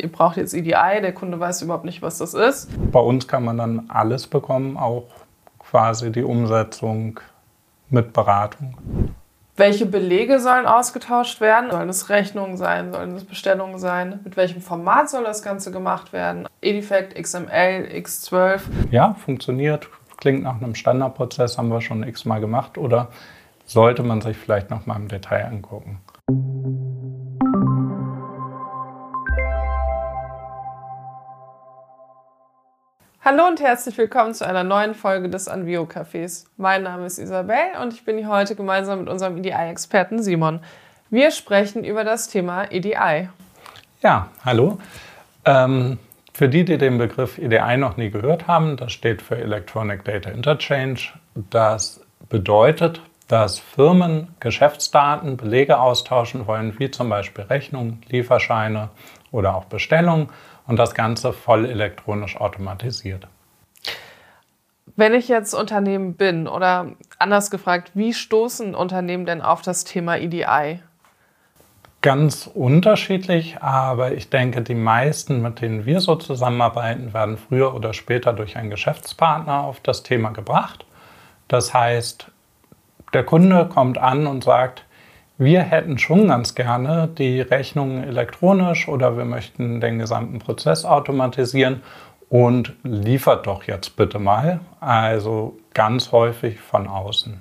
[0.00, 2.68] Ihr braucht jetzt EDI, der Kunde weiß überhaupt nicht, was das ist.
[2.90, 5.04] Bei uns kann man dann alles bekommen, auch
[5.60, 7.20] quasi die Umsetzung
[7.90, 8.76] mit Beratung.
[9.54, 11.70] Welche Belege sollen ausgetauscht werden?
[11.70, 12.92] Sollen es Rechnungen sein?
[12.92, 14.18] Sollen es Bestellungen sein?
[14.24, 16.48] Mit welchem Format soll das Ganze gemacht werden?
[16.60, 18.62] Edifact, XML, X12?
[18.90, 19.88] Ja, funktioniert.
[20.16, 22.78] Klingt nach einem Standardprozess, haben wir schon x-mal gemacht.
[22.78, 23.12] Oder
[23.64, 26.00] sollte man sich vielleicht noch mal im Detail angucken.
[33.26, 36.44] Hallo und herzlich willkommen zu einer neuen Folge des Anvio Cafés.
[36.58, 40.60] Mein Name ist Isabel und ich bin hier heute gemeinsam mit unserem EDI-Experten Simon.
[41.08, 43.30] Wir sprechen über das Thema EDI.
[44.02, 44.76] Ja, hallo.
[45.46, 45.96] Ähm,
[46.34, 50.28] für die, die den Begriff EDI noch nie gehört haben, das steht für Electronic Data
[50.28, 51.00] Interchange.
[51.48, 58.90] Das bedeutet, dass Firmen Geschäftsdaten, Belege austauschen wollen, wie zum Beispiel Rechnungen, Lieferscheine
[59.34, 60.28] oder auch Bestellungen
[60.66, 63.26] und das Ganze voll elektronisch automatisiert.
[64.96, 70.16] Wenn ich jetzt Unternehmen bin oder anders gefragt, wie stoßen Unternehmen denn auf das Thema
[70.16, 70.78] EDI?
[72.00, 77.92] Ganz unterschiedlich, aber ich denke, die meisten, mit denen wir so zusammenarbeiten, werden früher oder
[77.92, 80.84] später durch einen Geschäftspartner auf das Thema gebracht.
[81.48, 82.30] Das heißt,
[83.14, 84.84] der Kunde kommt an und sagt,
[85.36, 91.82] wir hätten schon ganz gerne die Rechnungen elektronisch oder wir möchten den gesamten Prozess automatisieren
[92.28, 94.60] und liefert doch jetzt bitte mal.
[94.80, 97.40] Also ganz häufig von außen.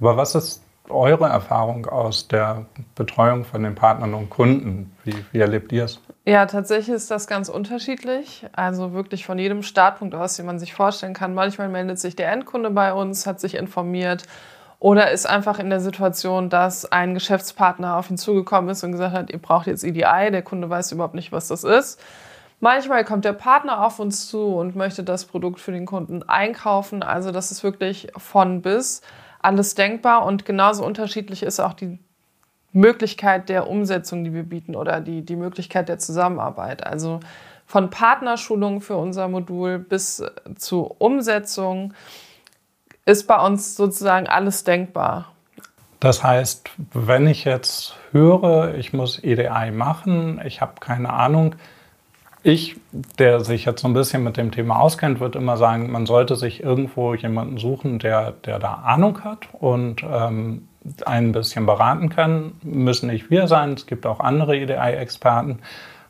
[0.00, 4.94] Aber was ist eure Erfahrung aus der Betreuung von den Partnern und Kunden?
[5.04, 6.00] Wie, wie erlebt ihr es?
[6.26, 8.46] Ja, tatsächlich ist das ganz unterschiedlich.
[8.52, 11.34] Also wirklich von jedem Startpunkt aus, den man sich vorstellen kann.
[11.34, 14.24] Manchmal meldet sich der Endkunde bei uns, hat sich informiert
[14.84, 19.14] oder ist einfach in der Situation, dass ein Geschäftspartner auf ihn zugekommen ist und gesagt
[19.14, 21.98] hat, ihr braucht jetzt EDI, der Kunde weiß überhaupt nicht, was das ist.
[22.60, 27.02] Manchmal kommt der Partner auf uns zu und möchte das Produkt für den Kunden einkaufen.
[27.02, 29.00] Also das ist wirklich von bis
[29.40, 31.98] alles denkbar und genauso unterschiedlich ist auch die
[32.72, 36.86] Möglichkeit der Umsetzung, die wir bieten oder die, die Möglichkeit der Zusammenarbeit.
[36.86, 37.20] Also
[37.64, 40.22] von Partnerschulungen für unser Modul bis
[40.56, 41.94] zur Umsetzung
[43.06, 45.32] ist bei uns sozusagen alles denkbar.
[46.00, 51.54] Das heißt, wenn ich jetzt höre, ich muss EDI machen, ich habe keine Ahnung,
[52.42, 52.76] ich,
[53.18, 56.36] der sich jetzt so ein bisschen mit dem Thema auskennt, würde immer sagen, man sollte
[56.36, 60.68] sich irgendwo jemanden suchen, der, der da Ahnung hat und ähm,
[61.06, 62.52] ein bisschen beraten kann.
[62.62, 65.60] Müssen nicht wir sein, es gibt auch andere EDI-Experten.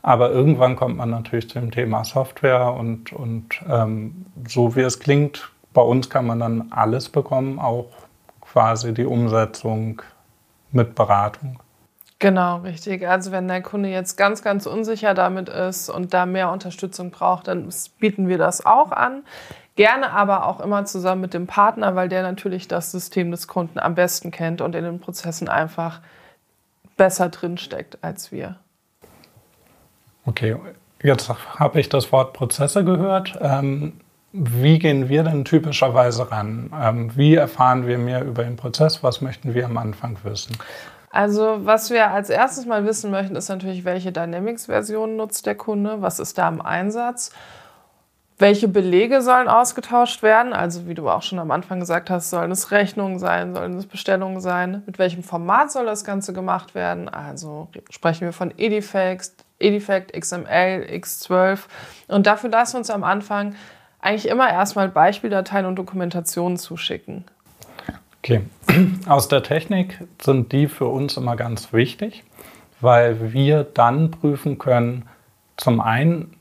[0.00, 4.98] Aber irgendwann kommt man natürlich zu dem Thema Software und, und ähm, so wie es
[4.98, 7.86] klingt, bei uns kann man dann alles bekommen, auch
[8.40, 10.02] quasi die Umsetzung
[10.70, 11.58] mit Beratung.
[12.18, 13.08] Genau, richtig.
[13.08, 17.48] Also wenn der Kunde jetzt ganz, ganz unsicher damit ist und da mehr Unterstützung braucht,
[17.48, 17.68] dann
[17.98, 19.24] bieten wir das auch an.
[19.74, 23.80] Gerne aber auch immer zusammen mit dem Partner, weil der natürlich das System des Kunden
[23.80, 26.00] am besten kennt und in den Prozessen einfach
[26.96, 28.56] besser drinsteckt als wir.
[30.24, 30.56] Okay,
[31.02, 31.28] jetzt
[31.58, 33.36] habe ich das Wort Prozesse gehört.
[33.40, 33.94] Ähm,
[34.32, 36.70] wie gehen wir denn typischerweise ran?
[36.74, 39.02] Ähm, wie erfahren wir mehr über den Prozess?
[39.02, 40.56] Was möchten wir am Anfang wissen?
[41.10, 46.00] Also, was wir als erstes mal wissen möchten, ist natürlich, welche Dynamics-Version nutzt der Kunde?
[46.00, 47.32] Was ist da im Einsatz?
[48.38, 50.54] Welche Belege sollen ausgetauscht werden?
[50.54, 53.86] Also, wie du auch schon am Anfang gesagt hast, sollen es Rechnungen sein, sollen es
[53.86, 54.82] Bestellungen sein?
[54.86, 57.10] Mit welchem Format soll das Ganze gemacht werden?
[57.10, 61.58] Also, sprechen wir von Edifact, Edifact, XML, X12.
[62.08, 63.54] Und dafür lassen wir uns am Anfang
[64.02, 67.24] eigentlich immer erstmal Beispieldateien und Dokumentationen zuschicken.
[68.18, 68.42] Okay,
[69.08, 72.22] aus der Technik sind die für uns immer ganz wichtig,
[72.80, 75.08] weil wir dann prüfen können,
[75.56, 76.36] zum einen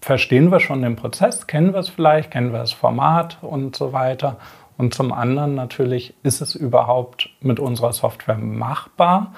[0.00, 3.92] verstehen wir schon den Prozess, kennen wir es vielleicht, kennen wir das Format und so
[3.92, 4.38] weiter.
[4.76, 9.34] Und zum anderen natürlich, ist es überhaupt mit unserer Software machbar?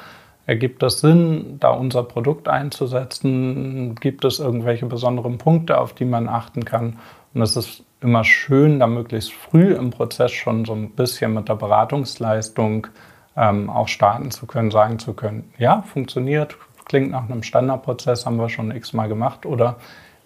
[0.46, 3.96] Ergibt es Sinn, da unser Produkt einzusetzen?
[3.96, 6.98] Gibt es irgendwelche besonderen Punkte, auf die man achten kann?
[7.34, 11.48] Und es ist immer schön, da möglichst früh im Prozess schon so ein bisschen mit
[11.48, 12.88] der Beratungsleistung
[13.36, 18.38] ähm, auch starten zu können, sagen zu können, ja, funktioniert, klingt nach einem Standardprozess, haben
[18.38, 19.76] wir schon x-mal gemacht oder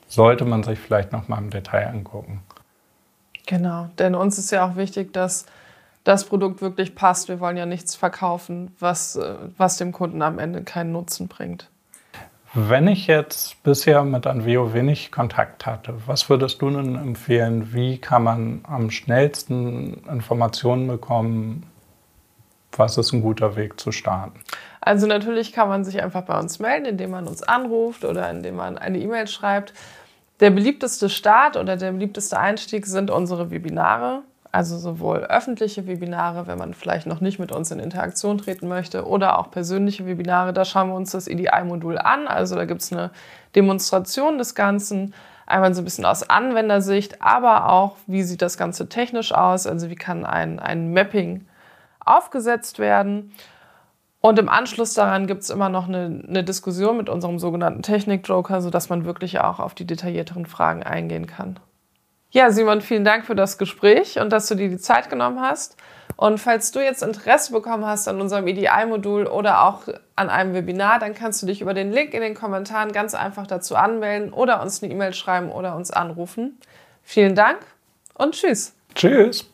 [0.08, 2.43] sollte man sich vielleicht noch mal im Detail angucken.
[3.47, 5.47] Genau, denn uns ist ja auch wichtig, dass
[6.02, 7.29] das Produkt wirklich passt.
[7.29, 11.69] Wir wollen ja nichts verkaufen, was, äh, was dem Kunden am Ende keinen Nutzen bringt.
[12.58, 17.75] Wenn ich jetzt bisher mit Anveo wenig Kontakt hatte, was würdest du denn empfehlen?
[17.75, 21.67] Wie kann man am schnellsten Informationen bekommen?
[22.75, 24.41] Was ist ein guter Weg zu starten?
[24.81, 28.56] Also natürlich kann man sich einfach bei uns melden, indem man uns anruft oder indem
[28.56, 29.75] man eine E-Mail schreibt.
[30.41, 34.23] Der beliebteste Start oder der beliebteste Einstieg sind unsere Webinare.
[34.56, 39.06] Also sowohl öffentliche Webinare, wenn man vielleicht noch nicht mit uns in Interaktion treten möchte,
[39.06, 40.55] oder auch persönliche Webinare.
[40.55, 42.26] Da schauen wir uns das EDI-Modul an.
[42.26, 43.11] Also da gibt es eine
[43.55, 45.12] Demonstration des Ganzen,
[45.44, 49.91] einmal so ein bisschen aus Anwendersicht, aber auch, wie sieht das Ganze technisch aus, also
[49.91, 51.47] wie kann ein, ein Mapping
[52.00, 53.35] aufgesetzt werden.
[54.23, 58.62] Und im Anschluss daran gibt es immer noch eine, eine, Diskussion mit unserem sogenannten Technik-Joker,
[58.62, 61.61] sodass man wirklich auch auf die detaillierteren Fragen eingehen kann.
[62.37, 65.75] Ja, Simon, vielen Dank für das Gespräch und dass du dir die Zeit genommen hast.
[66.17, 70.99] Und falls du jetzt Interesse bekommen hast an unserem EDI-Modul oder auch an einem Webinar,
[70.99, 74.61] dann kannst du dich über den Link in den Kommentaren ganz einfach dazu anmelden oder
[74.61, 76.59] uns eine E-Mail schreiben oder uns anrufen.
[77.03, 77.61] Vielen Dank
[78.12, 78.75] und tschüss.
[78.94, 79.50] Tschüss.